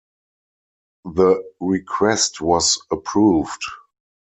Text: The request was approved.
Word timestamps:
The 1.05 1.43
request 1.59 2.41
was 2.41 2.81
approved. 2.91 3.61